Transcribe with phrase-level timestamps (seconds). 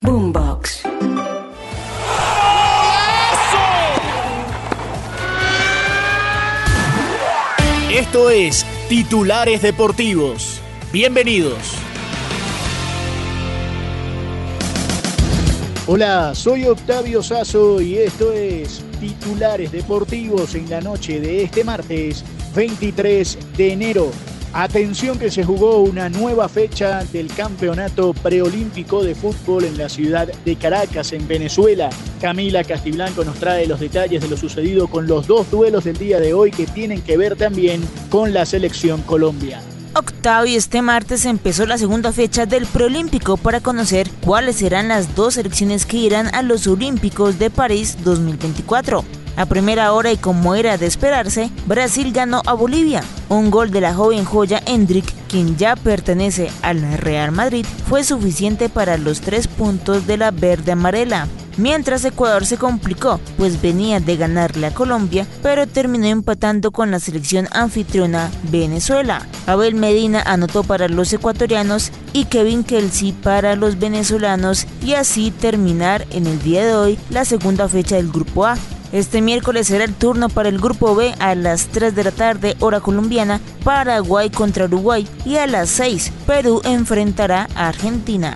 [0.00, 0.82] Boombox.
[7.90, 10.60] Esto es Titulares Deportivos.
[10.92, 11.58] Bienvenidos.
[15.88, 22.24] Hola, soy Octavio Sazo y esto es Titulares Deportivos en la noche de este martes
[22.54, 24.12] 23 de enero.
[24.52, 30.26] Atención que se jugó una nueva fecha del campeonato preolímpico de fútbol en la ciudad
[30.26, 31.90] de Caracas, en Venezuela.
[32.20, 36.18] Camila Castiblanco nos trae los detalles de lo sucedido con los dos duelos del día
[36.18, 39.60] de hoy que tienen que ver también con la selección Colombia.
[39.94, 45.34] Octavio, este martes empezó la segunda fecha del preolímpico para conocer cuáles serán las dos
[45.34, 49.04] selecciones que irán a los Olímpicos de París 2024.
[49.38, 53.04] A primera hora y como era de esperarse, Brasil ganó a Bolivia.
[53.28, 58.68] Un gol de la joven joya Hendrik, quien ya pertenece al Real Madrid, fue suficiente
[58.68, 61.28] para los tres puntos de la verde amarela.
[61.56, 66.98] Mientras Ecuador se complicó, pues venía de ganarle a Colombia, pero terminó empatando con la
[66.98, 69.24] selección anfitriona Venezuela.
[69.46, 76.08] Abel Medina anotó para los ecuatorianos y Kevin Kelsey para los venezolanos y así terminar
[76.10, 78.56] en el día de hoy la segunda fecha del Grupo A.
[78.92, 82.56] Este miércoles será el turno para el Grupo B a las 3 de la tarde,
[82.60, 88.34] hora colombiana, Paraguay contra Uruguay y a las 6, Perú enfrentará a Argentina.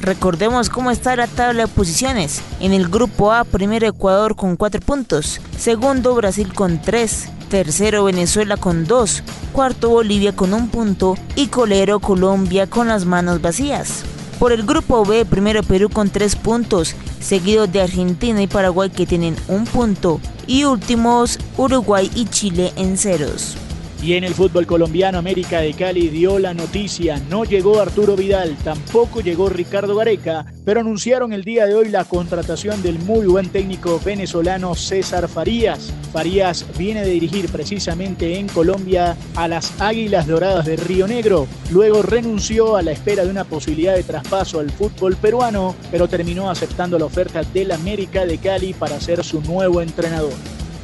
[0.00, 2.40] Recordemos cómo está la tabla de posiciones.
[2.60, 8.56] En el grupo A, primero Ecuador con 4 puntos, segundo Brasil con 3, tercero Venezuela
[8.56, 14.04] con 2, cuarto Bolivia con 1 punto y colero Colombia con las manos vacías.
[14.40, 19.04] Por el grupo B, primero Perú con 3 puntos, seguido de Argentina y Paraguay que
[19.04, 23.58] tienen un punto, y últimos Uruguay y Chile en ceros.
[24.02, 27.20] Y en el fútbol colombiano, América de Cali dio la noticia.
[27.28, 32.04] No llegó Arturo Vidal, tampoco llegó Ricardo Gareca, pero anunciaron el día de hoy la
[32.04, 35.92] contratación del muy buen técnico venezolano César Farías.
[36.14, 41.46] Farías viene de dirigir precisamente en Colombia a las Águilas Doradas de Río Negro.
[41.70, 46.50] Luego renunció a la espera de una posibilidad de traspaso al fútbol peruano, pero terminó
[46.50, 50.32] aceptando la oferta del América de Cali para ser su nuevo entrenador.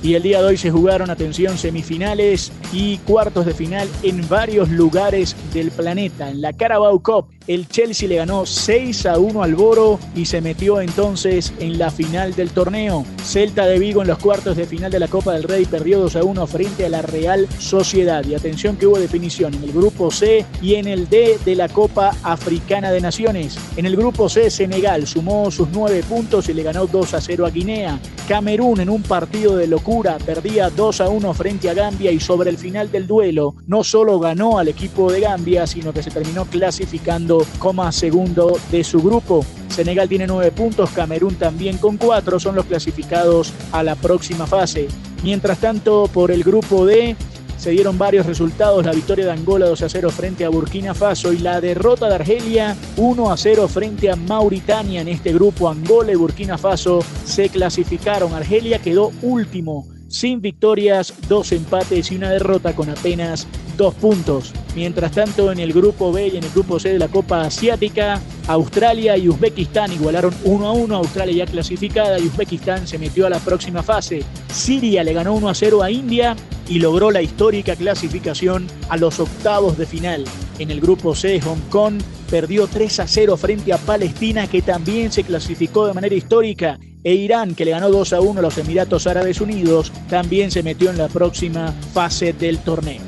[0.06, 4.68] Y el día de hoy se jugaron, atención, semifinales y cuartos de final en varios
[4.68, 6.30] lugares del planeta.
[6.30, 10.40] En la Carabao Cup, el Chelsea le ganó 6 a 1 al Boro y se
[10.40, 13.04] metió entonces en la final del torneo.
[13.24, 16.14] Celta de Vigo en los cuartos de final de la Copa del Rey perdió 2
[16.14, 18.24] a 1 frente a la Real Sociedad.
[18.24, 21.68] Y atención que hubo definición en el grupo C y en el D de la
[21.68, 23.58] Copa Africana de Naciones.
[23.76, 27.44] En el grupo C, Senegal sumó sus 9 puntos y le ganó 2 a 0
[27.44, 27.98] a Guinea.
[28.28, 32.50] Camerún en un partido de locura perdía 2 a 1 frente a Gambia y sobre
[32.50, 36.44] el final del duelo no solo ganó al equipo de Gambia, sino que se terminó
[36.44, 39.44] clasificando como segundo de su grupo.
[39.68, 44.88] Senegal tiene 9 puntos, Camerún también con 4, son los clasificados a la próxima fase.
[45.22, 47.16] Mientras tanto, por el grupo D,
[47.56, 51.32] se dieron varios resultados, la victoria de Angola 2 a 0 frente a Burkina Faso
[51.32, 55.68] y la derrota de Argelia 1 a 0 frente a Mauritania en este grupo.
[55.68, 58.34] Angola y Burkina Faso se clasificaron.
[58.34, 63.46] Argelia quedó último, sin victorias, dos empates y una derrota con apenas
[63.76, 64.52] dos puntos.
[64.74, 68.20] Mientras tanto, en el grupo B y en el grupo C de la Copa Asiática,
[68.46, 70.96] Australia y Uzbekistán igualaron 1 a 1.
[70.96, 74.22] Australia ya clasificada y Uzbekistán se metió a la próxima fase.
[74.52, 76.36] Siria le ganó 1 a 0 a India
[76.68, 80.24] y logró la histórica clasificación a los octavos de final.
[80.58, 82.00] En el grupo C, Hong Kong
[82.30, 86.78] perdió 3 a 0 frente a Palestina, que también se clasificó de manera histórica.
[87.04, 90.62] E Irán, que le ganó 2 a 1 a los Emiratos Árabes Unidos, también se
[90.62, 93.05] metió en la próxima fase del torneo.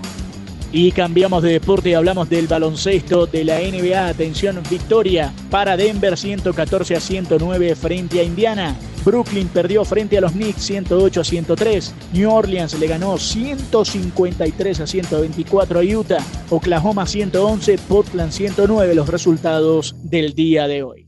[0.71, 4.09] Y cambiamos de deporte y hablamos del baloncesto de la NBA.
[4.09, 8.77] Atención, victoria para Denver 114 a 109 frente a Indiana.
[9.05, 11.95] Brooklyn perdió frente a los Knicks 108 a 103.
[12.13, 16.25] New Orleans le ganó 153 a 124 a Utah.
[16.51, 21.08] Oklahoma 111, Portland 109 los resultados del día de hoy.